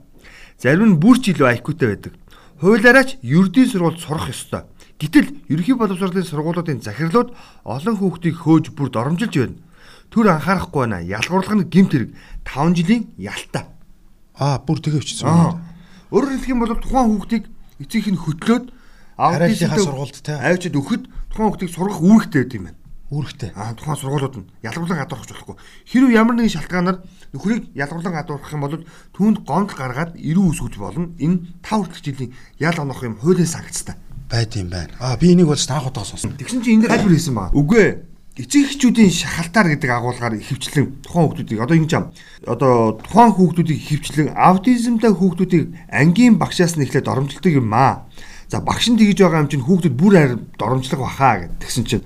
[0.63, 2.15] Зарим нь бүр ч илүү IQ-тай байдаг.
[2.63, 4.63] Хуулиараач ердийн сургуульд сурах ёстой.
[4.95, 7.35] Гэтэл ерөнхий боловсролын сургуулиудын захирлууд
[7.67, 9.59] олон хүүхдийг хөөж бүр доромжилж байна.
[10.07, 11.03] Түр анхаарахгүй байна.
[11.03, 12.11] Ялгуурлах нь гэмт хэрэг
[12.47, 13.67] 5 жилийн ялтаа.
[14.39, 15.27] Аа бүр тэгээ өчсөн.
[15.27, 15.59] Аа.
[16.15, 17.43] Өөрөөр хэлэх юм бол тухайн хүүхдийг
[17.83, 18.65] эцэг нь хөтлөөд
[19.19, 20.39] аутизмтай сургуульд те.
[20.39, 22.79] авчид өгөхөд тухайн хүүхдийг сургах үүрэгтэй байд юм байна.
[23.11, 23.51] Үүрэгтэй.
[23.55, 25.55] Аа тухайн сургуулиуд нь ялгарлан гадуурхаж болохгүй.
[25.91, 26.97] Хэрвээ ямар нэгэн шалтгаанаар
[27.35, 28.79] нөхрийг ялгарлан гадуурхах юм бол
[29.13, 31.11] түүнд гомдол гаргаад эрүү үсгэж болно.
[31.19, 33.99] Энэ 5 хүртэлх жилийн ял онох юм хуулийн санкцтай.
[34.31, 34.95] Байд юм байна.
[34.97, 36.33] Аа би энийг бол таах удаа сонсон.
[36.39, 37.53] Тэгсэн чинь энэ дээр тайлбар хийсэн байгаа.
[37.53, 37.93] Үгүй ээ.
[38.33, 42.05] Эцэг эхчүүдийн шахалтаар гэдэг агуулгаар ихэвчлэн тухайн хүүхдүүдийг одоо ингэж юм.
[42.49, 48.09] Одоо тухайн хүүхдүүдийг ихэвчлэн аутизмтай хүүхдүүдийг ангийн багшаас нь эхлээд доромжилдог юм аа.
[48.49, 52.03] За багш нь тэгж байгаа юм чинь хүүхдүүд бүр харин доромжлог баха гэдгсэн чинь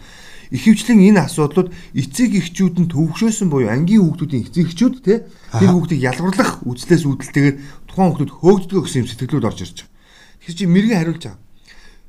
[0.52, 6.02] ихэвчлэн энэ асуудлууд эцэг эхчүүд нь төвөгшөөсөн буюу ангийн хүүхдүүдийн эцэг эхчүүд те тэр хүүхдийг
[6.04, 7.56] ялгарлах үзлээс үүдэлтэйгээр
[7.90, 9.92] тухайн хүүхдүүд хөөгддөг гэсэн юм сэтгэлүүд орж ирж байгаа.
[10.40, 11.46] Тэгэхээр чи мэрэгэн хариулж байгаа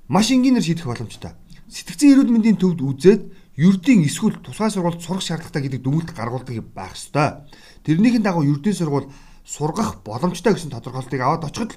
[0.08, 1.32] маш энгийнээр шийдэх боломжтой.
[1.68, 3.22] Сэтгцэн эрүүл мэндийн төвд үзээд
[3.60, 7.44] ердийн эсвэл тусгай сургуульд сурах шаардлагатай гэдэг дүгнэлт гаргуулдаг байх ёстой.
[7.84, 9.12] Тэрнийхэн дагуу ердийн сургууль
[9.44, 11.76] сургах боломжтой гэсэн тодорхойлтыг аваад очиход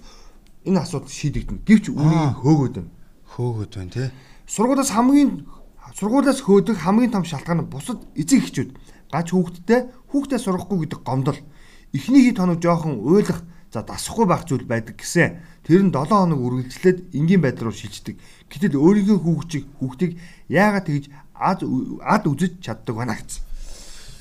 [0.64, 1.68] энэ асуудал шийдэгдэнэ.
[1.68, 2.92] Гэвч үүнийг хөөгөөд байна.
[3.36, 4.08] Хөөгөөд байна тий.
[4.48, 5.32] Сургуулиас хамгийн
[5.98, 8.70] сургуулиас хөөдөх хамгийн том шалтгаан нь бусад эцэг эхчүүд
[9.12, 11.40] гач хүүхдтэй хүүхдээ сургахгүй гэдэг гомдол.
[11.92, 15.42] Эхний хэд хоног жоохон уйлах за дасахгүй байх зүйл байдаг гэсэн.
[15.68, 18.16] Тэр нь 7 хоног үргэлжлээд энгийн байдал руу шилждэг.
[18.48, 20.12] Гэтэл өөрийнхөө хүүхчийг хүүхдийг
[20.48, 21.60] яагаад тэгж ад
[22.06, 23.44] ад үзэж чаддаг байна гэсэн.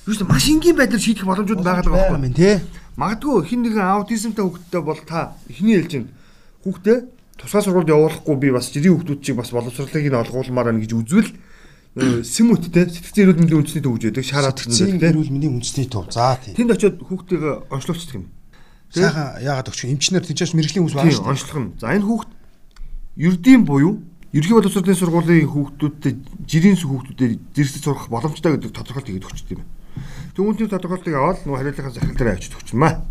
[0.09, 2.59] Юу ч маш энгийн байдлаар шийдэх боломжууд байгаа л байгаа юм тий.
[2.99, 6.09] Магадгүй хин нэгэн аутизмтай хүүхдтэй бол та эхний ээлжинд
[6.65, 6.99] хүүхдээ
[7.41, 11.33] тусгай сургуульд явуулахгүй би бас жирийн хүүхдүүд чиг бас боловсролыг нь олгуулмаар байна гэж үзвэл
[11.97, 16.07] сэмүттэй сэтгцэн эрүүл мэндийн үндэсний төв гэж байдаг шаарат сэтгцэн эрүүл мэндийн үндэсний төв.
[16.13, 16.55] За тий.
[16.55, 18.31] Тэнд очиод хүүхдийг онцлогчдөг юм.
[18.95, 21.27] Сайхан яагаад өгч эмчнэр тийчээс мэрэгжлийн хүмүүс байна шүү.
[21.27, 21.75] Онцлох нь.
[21.83, 22.31] За энэ хүүхд
[23.19, 23.99] ердийн буюу
[24.31, 26.13] ерхий боловсролын сургуулийн хүүхдүүдтэй
[26.47, 29.67] жирийн хүүхдүүдэд зэрэгцээ сурах боломжтой гэдэг тодорхойлт хийгээд өгчдөг юм.
[30.39, 33.03] Түүнтэй тодорхойлтыг аваад нөгөө хариултын захирал дээр авчиж өгчмаа.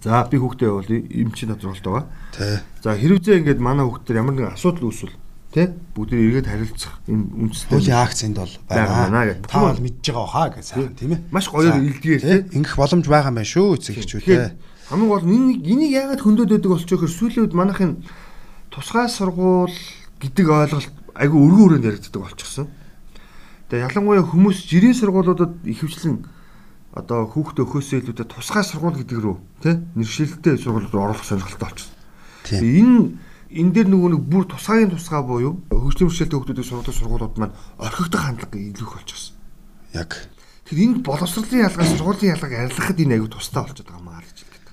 [0.00, 2.06] За би хүүхдээ явуул эмчийн тодорхойлт байгаа.
[2.32, 2.56] Тий.
[2.80, 5.16] За хэрвээ ингээд манай хүүхдээр ямар нэгэн асуудал үүсвэл
[5.50, 9.44] тий бүгдээ эргээд харилцах энэ үндэстэй хуулийн акцент бол байна гэх.
[9.44, 11.20] Та бол мэдж байгаа хаа гэж сайн тийм ээ.
[11.34, 12.40] Маш гоёор илдгээр тий.
[12.54, 14.40] Ингэх боломж байгаа юм байна шүү эцэг эхчүүд тий.
[14.88, 17.92] Хамгийн гол энийг энийг яагаад хөндөд байдаг болчих гэхээр сүүлийн үед манайхын
[18.70, 19.78] тусгай сургууль
[20.22, 22.70] гэдэг ойлголт айгүй өргөн өрөөнд яригддаг болчихсон.
[23.68, 26.22] Тэгээ ялангуяа хүмүүс жирийн сургуулиудад ихэвчлэн
[26.90, 31.94] одоо хүүхдээ өхөөсөө илүүтэй тусгай сургууль гэдэг рүү тий нэршилтэй сургууль руу оруулах сонирхолтой болчихсон.
[32.50, 33.14] Энэ
[33.54, 38.22] энэ дээр нөгөө нэг бүр тусгайгийн тусгай буюу хөгжлийн бэрхшээлтэй хүүхдүүдийг сургуулах сургуулиуд маань орхигдох
[38.26, 39.34] хандлага илүү их болчихсон.
[39.94, 40.10] Яг.
[40.66, 44.66] Тэр энэ боловсролын ялгаа сургуулийн ялгааг арилгахад энэ аягүй тустай болчиход байгаа маа гэж хэлдэг.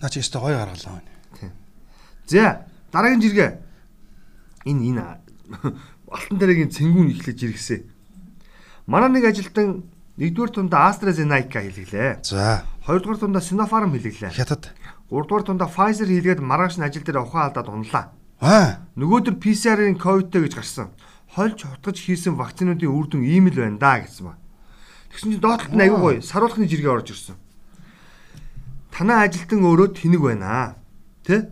[0.00, 1.12] Наа чи өстой гоё гаргалаа байна.
[1.36, 1.52] Тийм.
[2.32, 3.50] За дараагийн жиргээ
[4.72, 5.04] энэ энэ
[6.16, 7.84] алтан дараагийн цэнгүүн ихлэж иргэсэ.
[8.88, 9.84] Манай нэг ажилтан
[10.18, 12.26] нэгдүгээр тундаа AstraZeneca хийлгэлээ.
[12.26, 12.66] За.
[12.82, 14.34] Хоёрдугаар тундаа Sinopharm хийлгэлээ.
[14.34, 14.74] Хятад.
[15.06, 18.04] Гуравдугаар тундаа Pfizer хийлгээд маргааш нь ажил дээр ухаан алдаад унлаа.
[18.42, 18.82] Аа.
[18.98, 20.90] Нөгөөдөр PCR-ийн ковидтэй гэж гарсан.
[21.38, 24.34] Хольж хутгаж хийсэн вакцинуудын үр дүн ийм л байна да гэсэн ба.
[25.14, 27.36] Тэгсэн чинь доотлолт нь аягүй гоё саруулхны жиргээ орж ирсэн.
[28.90, 30.74] Танаа ажилтан өөрөө тэнэг байна.
[31.22, 31.46] Тэ?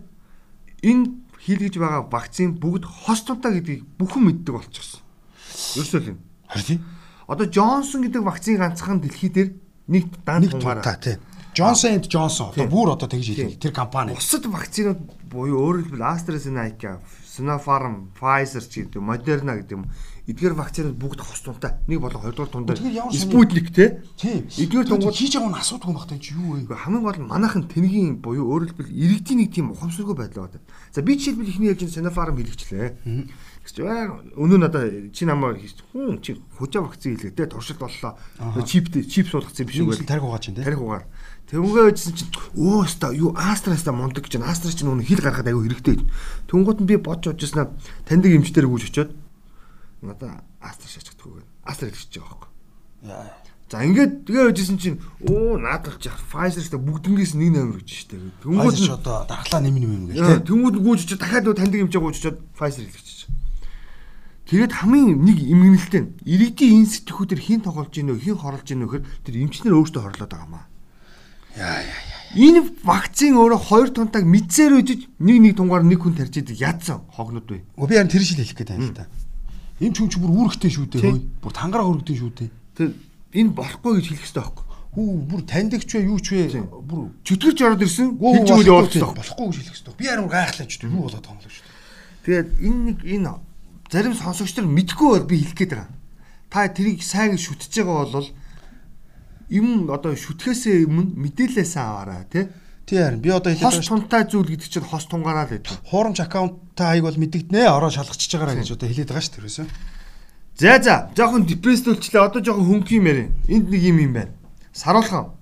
[0.83, 5.01] Энэ хийлгэж байгаа вакцин бүгд хос тунтаа гэдгийг бүхэн мэддэг болчихсон.
[5.79, 6.19] Ерөөсөө л юм.
[6.51, 6.83] Харин
[7.27, 9.51] Одоо Джонсон гэдэг вакцины ганцхан дэлхий дээр
[9.91, 11.19] нэг дан тунгаа тий.
[11.57, 13.57] Johnson and Johnson одоо бүр одоо тэгж хэлээ.
[13.57, 14.13] Тэр компани.
[14.13, 19.89] Бусад вакцинууд буюу өөрөөр хэлбэл AstraZeneca, Sinopharm, Pfizer ч гэдэг Moderna гэдэг юм.
[20.29, 21.81] Эдгээр вакцинууд бүгд хос тунтай.
[21.89, 22.77] Нэг болон хоёрдугаар тундаа
[23.09, 24.05] Sputnik те.
[24.21, 24.45] Тийм.
[24.45, 26.69] Эдгээр тунгууд хийж байгаа нь асуудаг юм багтаа чи юу вэ?
[26.77, 30.61] Хамгийн гол нь манайхан тэнгийн буюу өөрөөр хэлбэл иргэдийн нэг тийм ухамсаргүй байдал байна.
[30.93, 32.87] За би жишээлбэл ихний хэлж Sinopharm хэрэгчлээ.
[33.67, 35.59] Тэгэж өнөө надаа чи намайг
[35.91, 38.15] хүн чи хужаа вакцины хийлгээ те туршилт боллоо.
[38.63, 40.07] Чип чип суулгацсан биш үү?
[40.07, 40.63] Тарих угаа чинь те.
[40.63, 41.03] Тарих угаар.
[41.51, 45.67] Тэнгөө гэсэн чинь өө өста юу астраста мундаг гэж астра чинь нүн хил гаргахад аягүй
[45.67, 45.99] хэрэгтэй.
[46.47, 47.71] Тэнгууд нь би бодж очснаа
[48.07, 49.11] таньдаг эмчтэр гүйж очиод
[49.99, 51.43] надаа астра шаачдаг төгөө.
[51.67, 52.51] Астра хэлчихэж байгаа
[53.03, 53.47] байхгүй.
[53.67, 58.15] За ингээд тэгээ өжсэн чинь оо наадах чих Pfizer-тэй бүгднгээс нэг номер гэж штэ.
[58.43, 60.47] Тэнгууд нь одоо дархлаа нэм нэм юм гэх тээ.
[60.47, 63.06] Тэнгууд нь гүйж очиод дахиад таньдаг эмчээ гүйж очиод Pfizer хэлчихэж.
[64.47, 69.05] Тэгээд хамгийн нэг эмгэнэлтэй нь иргэдийн энэ сэтгхүүдэр хин тоглож гинөө хин хорлож гинөө гэхээр
[69.27, 70.65] тэр эмчнэр өөртөө хорлоод байгаа маа.
[71.59, 72.17] Яа яа яа.
[72.31, 77.03] Энэ вакцин өөрөө хоёр тунтаг мэдсээр үжиж нэг нэг тунгаар нэг хүн тарж идэг ядсан
[77.11, 77.63] хогнод бай.
[77.75, 79.07] Өө би харин тэр шил хэлэх гээд байна л да.
[79.83, 81.43] Эм ч хүн ч бүр үүрэгтэй шүү дээ.
[81.43, 82.49] Бүр тангараа өргөдөн шүү дээ.
[82.75, 82.89] Тэр
[83.35, 84.65] энэ болохгүй гэж хэлэх хэрэгтэй байхгүй.
[84.95, 89.19] Хүү бүр таньдагч вэ юу ч вэ бүр чөтгөрч ороод ирсэн хэлж өгөл явуулчих хэрэгтэй.
[89.23, 89.95] Болохгүй гэж хэлэх хэрэгтэй.
[89.99, 91.75] Би харин гайхлаач дээ юу болоод байгаа юм л шүү дээ.
[92.27, 93.29] Тэгээд энэ нэг энэ
[93.91, 95.89] зарим сонсогч нар мэдгүй бол би хэлэх гээд байгаа.
[96.49, 98.29] Та тэрийг сайн шүтж байгаа бол
[99.49, 102.45] юм одоо шүтгэхээс өмнө мэдээлэлээс аваарай тий.
[102.87, 105.75] Тий харин би одоо хэлээд байгаа хос тунтай зүйл гэдэг чинь хос тунгаараа л байдаг.
[105.87, 107.67] Хуурамч аккаунттай хаяг бол мэдэгднэ.
[107.67, 109.67] Ороо шалгачиж байгаараа гэж одоо хэлээд байгаа шүү дээ тэрөөсөө.
[110.57, 113.27] За за жоохон депрессдүүлчлээ одоо жоохон хөнгөн юм ярив.
[113.47, 114.33] Энд нэг юм юм байна.
[114.73, 115.37] Саруулхан.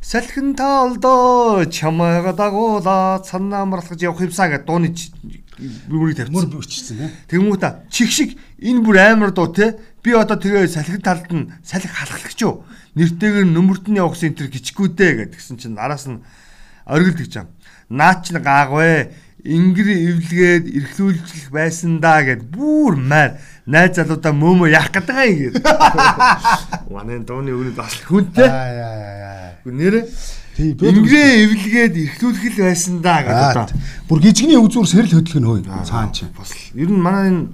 [0.00, 4.92] Салхин таалдоо чамайга дагуула цанаа амарлаж явах юмсаа гэдэг дууны
[5.88, 6.34] бүрийг тавьчихсан.
[6.34, 7.10] Мөр бичсэн тий.
[7.30, 9.76] Тэгмүү та чих шиг энэ бүр амар дуу те.
[10.02, 12.64] Би одоо тэгээ салхи талд нь салхи халахлагч юу.
[12.96, 16.24] Нэртэйгээр нөмөртний явах центр гिचгүүдээ гэдгсэн чинь араас нь
[16.88, 17.48] оргилд гэж юм.
[17.92, 19.12] Наа ч гаагвэ.
[19.40, 25.64] Ингэр эвлгээд эрхлүүлжих байсан да гэд бүр маар найз залуудаа мөөмө яах гэдэг юм гээд.
[26.92, 28.44] Манай дууны өгнөд бас хүнтэй.
[28.44, 29.48] Аа яа яа.
[29.64, 30.04] Нэрэ
[30.60, 33.72] Ингэрээ эвлгээд эрхлүүлэх л байсан да гэдэг.
[34.08, 35.84] Бүр гизгний үзүүр сэрэл хөдлөх нь хөөе.
[35.88, 36.28] Цаан чи.
[36.36, 37.48] Бас ер нь манай энэ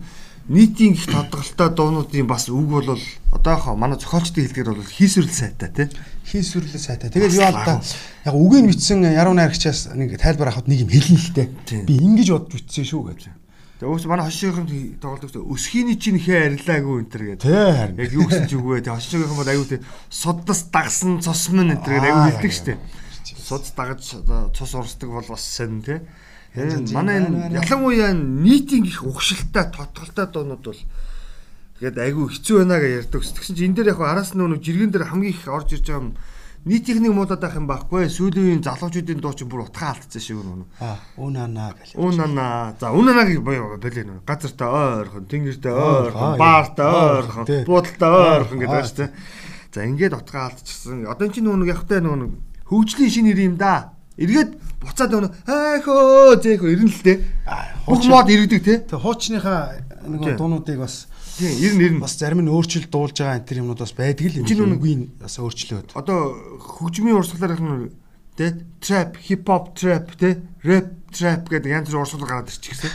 [0.50, 2.98] нийтийн их тодголтой дуунуудын бас үг бол
[3.30, 5.88] одоохоо манай зохиолчдын хэлдгээр бол хийсвэрлэл сайтай тий.
[6.26, 7.10] Хийсвэрлэл сайтай.
[7.10, 7.78] Тэгээд юу та
[8.26, 11.86] яг үгийг бичсэн яруу найрагчаас нэг тайлбар авахд нэг юм хэлнэ л дээ.
[11.86, 13.45] Би ингэж бодож бичсэн шүү гэж.
[13.76, 17.44] Тэгээ өөс манай хошигийнхэн тоглодог өсхийний чинь ихэ арилаагүй энэ төр гэдэг.
[17.44, 18.00] Тий харин.
[18.00, 18.88] Яг юу гэсэн ч үгүй ээ.
[18.88, 22.80] Хошигийнхэн бол аюу тий судас дагсан цусмын энэ төр гэдэг аюу хэлдэг штэ.
[23.36, 24.00] Суд дагаж
[24.56, 26.00] цус урсдаг бол бас сонь тий.
[26.96, 30.80] Манай энэ ялангуяа нийтийн их угшилтай тотголтой дуунууд бол
[31.76, 33.28] тэгээд айгүй хэцүү байна гэж ярьдаг.
[33.28, 36.16] Тэгсэн чинь энэ дээр яг араас нь нэг жиргэн дээр хамгийн их орж ирж байгаа
[36.66, 40.66] юм нийтийнхнийг муудаад байх юм байхгүй сүүлийн залуучуудын дуу чинь бүр утгаа алдсан шиг нөө.
[40.82, 41.94] Аа уунана гэж.
[41.94, 42.74] Уунана.
[42.80, 44.26] За уунанаг боёо болоо нөө.
[44.26, 44.70] Газартаа
[45.06, 48.10] ойрхон, тэнгэртээ ойрхон, баартаа ойрхон, буудалтаа
[48.42, 49.10] ойрхон гэдэг байна шүү дээ.
[49.70, 51.06] За ингээд утгаа алдчихсан.
[51.06, 52.34] Одоо энэ чинь нөө яг хтай нөө
[52.66, 53.94] хөгжлийн шинэ нэр юм да.
[54.18, 57.18] Эргээд буцаад өнө хайхөө зэхөө ирнэ л дээ.
[57.86, 58.74] Бүх мод иргэдэг те.
[58.90, 62.00] Хуучныхаа нэг дуунуудыг бас тийм ирнэ ирнэ.
[62.00, 64.46] Бас зарим нь өөрчлөлт дуулж байгаа энэ төр юмнууд бас байдаг л юм.
[64.48, 65.92] Чинь үгүй бас өөрчлөөд.
[65.94, 67.92] Одоо хөгжмийн урсгалаар их
[68.36, 72.92] те trap, hip hop trap те rap trap гэдэг янз бүр урсгал гараад ирчихсэн.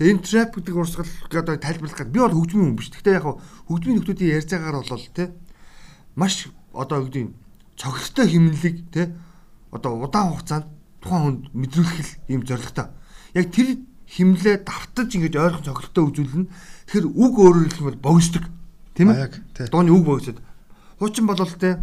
[0.00, 2.88] Тэгээ энэ trap гэдэг урсгал одоо тайлбарлах гэдэг би бол хөгжмийн хүн биш.
[2.92, 3.26] Гэхдээ яг
[3.68, 5.24] хөгжмийн нөхдүүдийн ярьж байгаагаар бол те
[6.16, 6.34] маш
[6.72, 7.36] одоо үгдийн
[7.76, 9.12] цогцтой химнэлэг те
[9.70, 10.66] одоо удаан хугацаанд
[11.04, 12.88] тухайн хүнд мэдрүүлэх ийм зорилготой.
[13.36, 16.48] Яг тэр химлээ давтаж ингэж ойрхон цогцолтой үзүүлнэ.
[16.88, 18.48] Тэгэхээр үг өөрөөр бол богсдог.
[18.96, 19.28] Тийм ээ?
[19.68, 20.40] Дууны үг богсод.
[20.96, 21.76] Хуучин болол те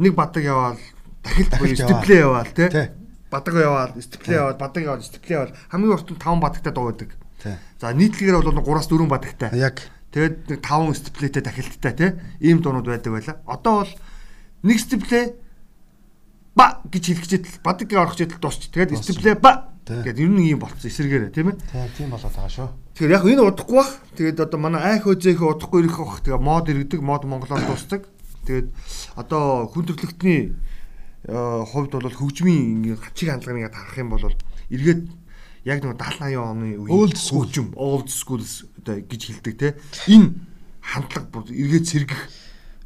[0.00, 0.80] нэг бадаг яваал
[1.20, 2.96] дахил буюу степлээ яваал те.
[3.30, 7.10] Бадаг яваал, степлээ яваал, бадаг яваал, степлээ яваал хамгийн урт нь 5 бадагтай дуу байдаг.
[7.78, 9.50] За нийтлэгээр бол 3-аас 4 бадагтай.
[9.54, 9.76] Яг
[10.16, 12.06] тэгээд нэг 5 степлэтэй дахилттай те.
[12.40, 13.36] Ийм дуунууд байдаг байла.
[13.44, 13.92] Одоо бол
[14.64, 15.36] нэг степлээ
[16.56, 18.72] ба гэж хэлэх читэл бадгийн орох читэл дуусч.
[18.72, 21.58] Тэгээд степлээ ба гэдэг ер нь юм болцсон эсэргээрээ тийм ээ.
[21.98, 22.68] Тийм болоод байгаа шүү.
[22.94, 23.92] Тэгэхээр яг энэ удахгүй бах.
[24.14, 26.22] Тэгээд одоо манай айх хөөзөөхөө удахгүй ирэх бах.
[26.22, 28.02] Тэгээд мод иргэдэг, мод Монголоор дуусдаг.
[28.46, 28.68] Тэгээд
[29.18, 30.40] одоо хүн төрөлхтний
[31.26, 34.24] хувьд бол хөгжмийн чиг хандлагыг харах юм бол
[34.72, 35.02] эргээд
[35.64, 39.76] яг нэг 70 80 оны үеийн хөгжим old school гэж хэлдэг те
[40.08, 40.32] энэ
[40.80, 42.22] хандлага эргээд сэргэх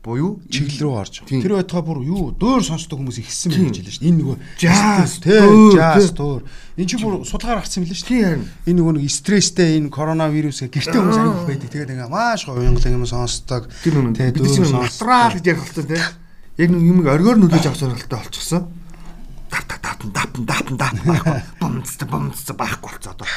[0.05, 1.15] буюу чиглэл рүү орж.
[1.25, 4.09] Тэр байтугай бүр юу дөөр сонсдог хүмүүс ихсэн мэн гэж хэлсэн шүү дээ.
[4.13, 5.41] Энэ нөгөө jazz тий
[5.73, 6.43] jazz дөөр.
[6.77, 8.37] Энэ чи бүр судалгаар гаргасан мэлээ шүү дээ.
[8.69, 11.69] Энэ нөгөө нэг стресстэй энэ коронавирус гэртээ хүмүүс аяг байдаг.
[11.73, 13.65] Тэгээд ингээ маш гоё уянгалаг юм сонсдог.
[13.81, 16.05] Тэр нөгөө дөөр насрал гэж ярих болсон тий.
[16.61, 18.69] Яг нэг юм оргиор нүдэж авах зорилготой болчихсон.
[19.49, 21.41] Тав тав тав тав тав тав байхгүй.
[21.65, 23.29] Бомц бомц байхгүй болцоо одоо.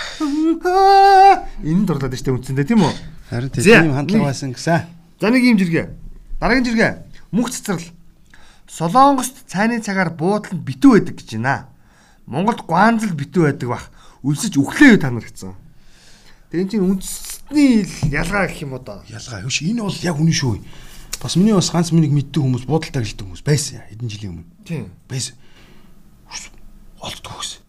[1.63, 2.93] Энэ дурлаад штэ үнцэндээ тийм үү?
[3.30, 4.86] Харин тийм хандлага байсан гэсэн.
[5.21, 6.07] За нэг юм жиргээ.
[6.39, 6.91] Дараагийн жиргээ
[7.34, 7.93] мөнх цэцэрлэл.
[8.69, 11.65] Солонгост цайны цагаар буудлын битүү байдаг гэж байна.
[12.30, 13.86] Монголд гуанзал битүү байдаг бах.
[14.21, 15.58] Үлсэж өглөө та нар гэсэн.
[16.54, 19.02] Тэгээ энэ чинь үндэсний ялгаа гэх юм уу да.
[19.10, 20.62] Ялгаа юу ш энэ бол яг үнэн шүү.
[21.17, 24.50] Бас миний бас ганц миний мэддэг хүмүүс буудалтай гэлдэг хүмүүс байсан хэдэн жилийн өмнө.
[24.62, 24.93] Тийм.
[25.10, 25.34] Байсан.
[27.02, 27.62] Олддог гэсэн.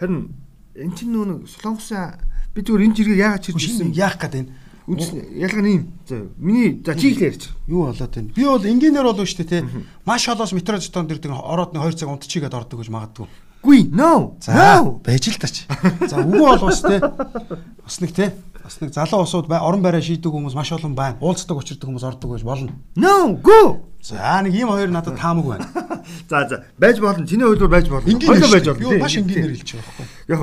[0.00, 0.32] Харин
[0.72, 2.16] эн чинь нөө солонгосын
[2.56, 4.50] би зүгээр энэ жиргээ яагаад чирж ирсэн яах гээд байна
[4.86, 5.84] Үндс ялгаа нь юм.
[6.06, 7.50] За миний за чи ихлээр ярьж.
[7.66, 8.30] Юу болоод байна?
[8.30, 9.68] Би бол энгийнээр болов шүү дээ те.
[10.06, 13.26] Маш холоос метро зэтон дэрдэг ороод нэг 2 цаг унтчихгээд ордог гэж магадгүй.
[13.66, 14.38] Гүй, no.
[14.38, 15.66] За байж л тач.
[16.06, 17.02] За үгүй бол бас те.
[17.02, 18.30] Бас нэг те.
[18.62, 21.18] Бас нэг залуу усууд орон байраа шийдэг хүмүүс маш олон байна.
[21.18, 22.70] Уулздаг учирдаг хүмүүс ордог байж болно.
[22.94, 23.82] No, go.
[23.98, 25.66] За нэг ийм хоёр надад таамаг байна.
[26.30, 27.26] За за байж болно.
[27.26, 28.06] Чиний хувьд байж болно.
[28.06, 28.82] Хоёулаа байж болно.
[28.86, 30.06] Юу маш энгийнээр хэлж байгаа байхгүй.
[30.30, 30.40] Яг.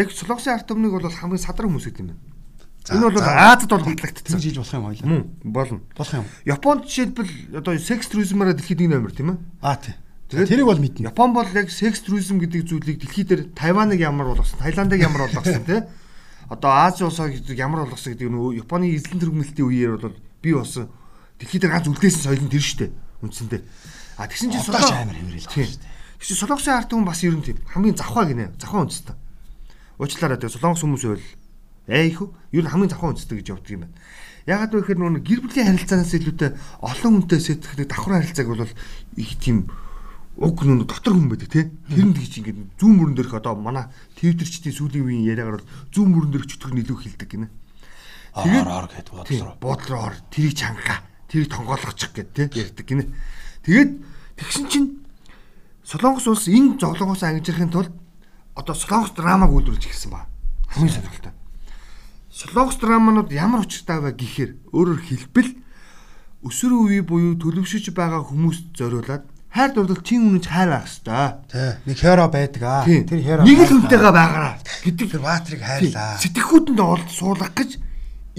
[0.00, 2.29] Яг Солонгосын ард түмнийг бол хамгийн садар хүмүүс гэдэг юм байна.
[2.88, 4.40] Энэ бол Азад бол батлагдсан.
[4.40, 5.08] Хийж болох юм хоёлаа.
[5.08, 5.80] Мөн болно.
[5.96, 6.24] Болох юм.
[6.48, 9.38] Японд жишээлбэл одоо секс туризмаараа дэлхийд нэг номер тийм ээ.
[9.60, 9.94] Аа тий.
[10.32, 11.12] Тэгээд тэрийг бол мэднэ.
[11.12, 15.64] Япон бол яг секс туризм гэдэг зүйлийг дэлхийд дээр Тайваныг ямар болгосон, Таиландыг ямар болгосон
[15.68, 15.84] тий.
[16.48, 20.88] Одоо Ази улсыг ямар болгосон гэдэг нь Японы эзлэн тэргүүлэлтийн үеэр бол би болсон
[21.36, 22.90] дэлхийд дээр ганц үлдээсэн соёл нь тэр шүү дээ.
[23.20, 23.62] Үндсэндээ.
[24.16, 25.90] А тэгсэн чинь Солонгос амар хэврэл байна шүү дээ.
[26.20, 28.52] Тэгсэн Солонгосын ард түмэн бас ер нь тийм хамгийн завхаа гинэ.
[28.56, 29.16] Завхаа үндэстэй.
[30.00, 31.26] Уучлаарай тэгээ Солонгос хүмүүс байвал
[31.90, 33.98] Эйхүү юу хамгийн завхан үндэстэй гэж явдаг юм байна.
[34.46, 36.50] Ягаад вэ гэхээр нөгөө гэр бүлийн харилцаанаас илүүтэй
[36.86, 38.62] олон хүнтэй сэтгэх давхар харилцааг бол
[39.18, 39.68] их тийм
[40.38, 41.66] уг нүн дотор хүн байдаг тий.
[41.90, 46.08] Тэр нь тийч ингээд зүүн мөрөн дээрх одоо манай твиттерчдийн сүүлийн үеийн яриагаар бол зүүн
[46.14, 47.48] мөрөн дээрх чөтгөр илүү хилдэг гинэ.
[48.38, 49.52] Тэгээд ор гэд бодлоо.
[49.60, 53.04] Бодлоо ор тэрийг чанга тэрийг тонгоолгочих гэд тий ярьдаг гинэ.
[53.66, 53.90] Тэгээд
[54.38, 54.88] тэгсэн чинь
[55.84, 57.92] Солонгос улс энэ зовлонгоос ангижрахын тулд
[58.54, 60.30] одоо Солонгос драмаг үйлдвэрлэж ирсэн ба.
[60.70, 61.34] Хамгийн сонирхолтой.
[62.40, 65.50] Солонгос драманууд ямар учиртай вэ гэхээр өөрөөр хэлбэл
[66.40, 71.36] өсвөр үеий буюу төлөвшөж байгаа хүмүүст зориулаад хайр дурлал тийм үнэнч хайр байх хэвээр.
[71.52, 71.70] Тий.
[71.84, 72.88] Нэг херо байдаг аа.
[72.88, 76.16] Тэр херо нэг л хүнтэйгээ байгаараа гэдэг тэр баатрийг хайрлаа.
[76.16, 77.70] Сэтгэхүйтэнд олд суулгах гэж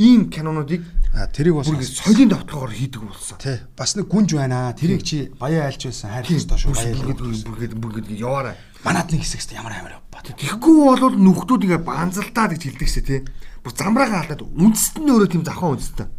[0.02, 0.82] ийм кинонуудыг
[1.14, 3.38] А тэрийг бас соёлын давталгаар хийдэг болсон.
[3.38, 4.72] тий бас нэг гүнж байна.
[4.72, 6.72] Тэрийг чи баяа айлч байсан хайрлах ёстой шүү.
[6.72, 8.56] Баяа Бүгд бүгд бүгд яваарай.
[8.86, 10.22] Манад нэг хэсэгт ямар амар явбаа.
[10.26, 13.22] Тэгэхгүй бол нүхтүүд ингээ банзалтаад гэж хэлдэг шээ тий.
[13.62, 16.10] Бүр замраагаа алдаад үндэст нь өөрөө тийм захан үндэстэй.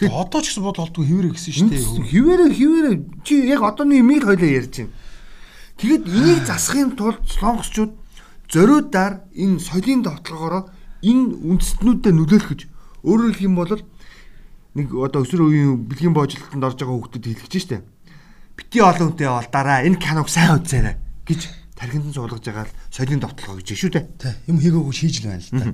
[0.00, 2.08] Тэгээ одоо ч гэсэн бодол олдгүй хэвээрээ гисэн шүү дээ.
[2.08, 4.96] Хിവэрэ хിവэрэ чи яг одооны имийг хоёлаа ярьж байна.
[5.76, 7.92] Тэгэд энийг засахын тулд солонгосчууд
[8.48, 10.72] зориудаар энэ соёлын давталгаараа
[11.04, 12.60] энэ үндэстнүүдэд нөлөөлөх гэж
[13.04, 13.72] өөрөөр хэлэх юм бол
[14.72, 17.84] нэг одоо өсвөр үеийн бэлгийн боожлолтод орж байгаа хүүхдэд хэлчихэж штэ.
[18.56, 20.96] Бити олон хүнтэй олдаараа энэ киног сайн үзээрэй
[21.28, 24.06] гэж тархинд нь суулгаж байгаа л соёлын давталгаа гэж шүү дээ.
[24.20, 25.72] Тий юм хийгээгүй хийж л байна л да.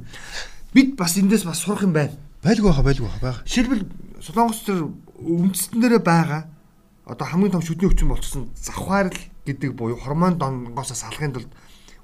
[0.71, 2.15] Бид бас эндээс бас сурах юм байна.
[2.47, 3.43] Байлгүй хаа байлгүй хаа байгаа.
[3.43, 3.85] Жишээлбэл
[4.23, 6.47] Солонгос төр үндэстэн дээрээ байгаа
[7.07, 11.51] одоо хамгийн том шүдний өвчин болчихсон завхаарл гэдэг буюу гормон донгоосоо салахын тулд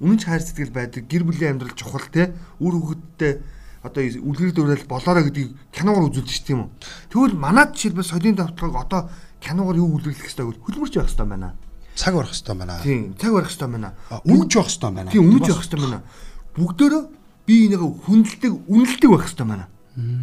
[0.02, 3.42] үнэн ч хайр сэтгэл байдаг гэр бүлийн амьдрал чухал те үр хөвгөдтэй
[3.82, 6.70] одоо үлгэр дуурайл болоорой гэдгийг киногоор шүү дээ юм уу.
[7.10, 9.00] Тэгвэл манад жишээлбэл соёлын давталгааг одоо
[9.42, 10.58] киногоор юу үлгэрлэх хэрэгтэй вэ?
[10.62, 11.54] Хөлбөрч явах хэрэгтэй байна.
[11.94, 12.81] Цаг барах хэрэгтэй байна.
[12.83, 13.92] Тийм, цаг барих хэрэгтэй байна.
[14.24, 15.11] Үнж явах хэрэгтэй байна.
[15.12, 16.00] Тийм, үнэж явах хэрэгтэй байна.
[16.57, 17.00] Бүгдөө
[17.46, 19.66] би энийг хүндэлдэг, үнэлдэг байх хэрэгтэй байна.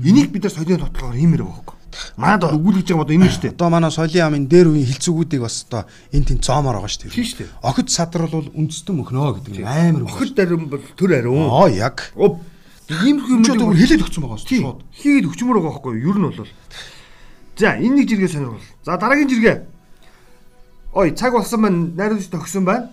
[0.03, 1.77] Энийг бид нар соёлын давталгаар хиймээр байгаа хөөхгүй.
[2.17, 3.53] Манад өгүүлж байгаа одоо энэ шүү дээ.
[3.53, 7.13] Одоо манай соёлын амын дээр үеийн хилцүүгүүдийг бас одоо энэ тийм цоомоор байгаа шүү дээ.
[7.13, 7.49] Тийм шүү дээ.
[7.69, 10.03] Охид садрал бол үндэстэн мөхнөө гэдэг нь амар.
[10.09, 11.49] Охид дарим бол төр ариун.
[11.53, 12.13] Аа яг.
[12.17, 12.41] Оо
[12.89, 14.63] ийм одоо юм хэлээд өгсөн байгаа шүү Тийм.
[14.65, 14.79] шууд.
[14.89, 16.09] Хийгээд өчмөр байгаа байхгүй юу?
[16.13, 16.49] Ер нь бол.
[17.57, 18.67] За энэ нэг жиргээ сонирхол.
[18.85, 19.57] За дараагийн жиргээ.
[20.93, 21.89] Ой цаг болсон байна.
[21.95, 22.89] Найруулж төгсөн байна.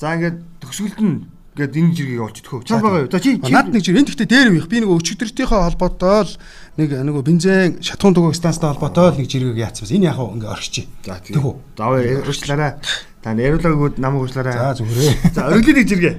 [0.00, 1.24] За ингээд төгсгөлд нь
[1.56, 2.64] ингээд энэ жиргээг олчихдгөө.
[2.68, 3.12] Чам байгаа юу?
[3.12, 6.32] За чи Наад нэг жир энэ гэхдээ дээр үеих би нэг өчигдөртийнхөө холбоотой л
[6.76, 9.92] нэг нөгөө бензин шатхуун дугуй станцтай холбоотой л нэг жиргэг яатсан бас.
[9.92, 10.76] Энэ яг хаа ингээ орхич.
[11.04, 11.56] За Тэг үү?
[11.76, 12.72] Даваа ярьчлаарай.
[13.20, 14.56] Та яриулаагууд намайг уучлаарай.
[14.56, 15.12] За зүгээрээ.
[15.36, 16.14] За өргөлийн нэг жиргээ.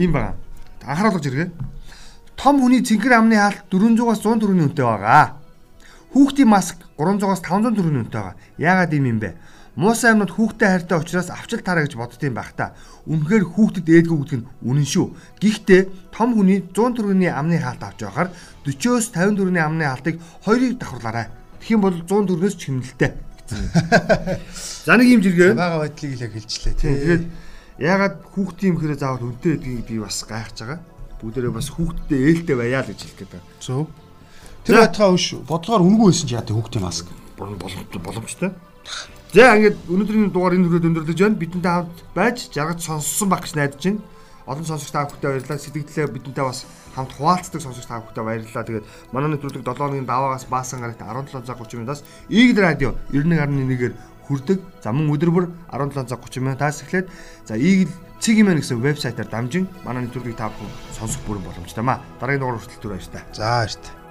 [0.00, 0.36] Ийм байгаа.
[0.84, 1.48] Анхааруулга жиргээ.
[2.36, 5.40] Том хүний цэнхэр амны хаалт 400-аас 100 төгрөгийн үнэтэй байгаа.
[6.12, 8.36] Хүүхдийн маск 300-аас 500 төгрөгийн үнэтэй байгаа.
[8.58, 9.30] Яагаад ийм юм бэ?
[9.74, 12.78] Муусан амнууд хүүхдэд хайртай учраас авчил таараа гэж боддtiin байх та.
[13.10, 15.06] Үнэхээр хүүхдэд ээдгүй гэдэг нь үнэн шүү.
[15.42, 15.82] Гэхдээ
[16.14, 18.30] том хүний 100 төгрөгийн амны хаалт авч байхаар
[18.62, 21.26] 40-оос 50 төгрөгийн амны хаалтыг хоёрыг давхарлаарай.
[21.74, 23.10] Юм бол 100 төгрөгөөс чимнэлтэй.
[24.86, 25.58] За нэг юм жиргээ.
[25.58, 26.94] Бага байдлыг л хэлжлээ Тийм.
[26.94, 26.94] тий.
[26.94, 27.24] Тэгээд
[27.82, 30.78] ягаад хүүхдийн юм хэрэг заавал үнэтэй гэдгийг би бас гайхаж байгаа.
[31.18, 33.48] Бүгдээрээ бас хүүхдтэй ээлтэй байя л гэж хэлэх гээд байна.
[33.58, 33.90] Зөв.
[34.64, 37.06] Тэр байтгаа үш бодлогоор үнгүй байсан ч яа тий хүүхдийн маск.
[37.36, 38.50] Болом- боломж- Боломжтой.
[39.34, 41.42] За ингээд өнөөдрийн дугаар энэ хүрээд өндөрлөж байна.
[41.42, 43.98] Бидэнтэй хамт байж жаргаж сонссон баг гэж найдаж байна.
[44.46, 45.58] Олон сонсогч та бүхэндээ баярлалаа.
[45.58, 46.62] Сэтгэлдээ бидэнтэй бас
[46.94, 48.62] хамт хуваалцдаг сонсогч та бүхэндээ баярлалаа.
[48.62, 54.58] Тэгээд манай нэвтрүүлэг 7 оны даваагаас баасан гарагт 17:30 минутаас Игд радио 91.1-ээр хүрдэг.
[54.78, 57.10] За мөн өдөр бүр 17:30 минутаас эхлээд
[57.42, 57.90] за Игд
[58.22, 61.98] Цэгийн мэн гэсэн вебсайтаар дамжин манай нэвтрүүлгийг та бүхэн сонсох бүрэн боломжтой маа.
[62.22, 63.26] Дараагийн дугаар хүртэл түр баяр та.
[63.34, 64.03] За баяртай.